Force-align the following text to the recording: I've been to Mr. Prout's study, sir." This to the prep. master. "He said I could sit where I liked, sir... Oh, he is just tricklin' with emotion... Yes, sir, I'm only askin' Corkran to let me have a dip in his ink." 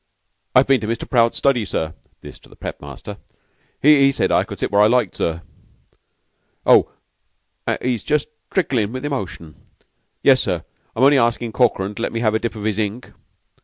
I've 0.55 0.65
been 0.65 0.81
to 0.81 0.87
Mr. 0.87 1.07
Prout's 1.07 1.37
study, 1.37 1.63
sir." 1.63 1.93
This 2.21 2.39
to 2.39 2.49
the 2.49 2.55
prep. 2.55 2.81
master. 2.81 3.17
"He 3.79 4.11
said 4.11 4.31
I 4.31 4.43
could 4.45 4.57
sit 4.57 4.71
where 4.71 4.81
I 4.81 4.87
liked, 4.87 5.15
sir... 5.15 5.43
Oh, 6.65 6.89
he 7.83 7.93
is 7.93 8.01
just 8.03 8.27
tricklin' 8.49 8.93
with 8.93 9.05
emotion... 9.05 9.61
Yes, 10.23 10.41
sir, 10.41 10.63
I'm 10.95 11.03
only 11.03 11.17
askin' 11.17 11.51
Corkran 11.51 11.93
to 11.93 12.01
let 12.01 12.13
me 12.13 12.19
have 12.21 12.33
a 12.33 12.39
dip 12.39 12.55
in 12.55 12.65
his 12.65 12.79
ink." 12.79 13.11